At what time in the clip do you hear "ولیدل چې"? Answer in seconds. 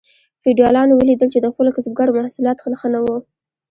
0.97-1.39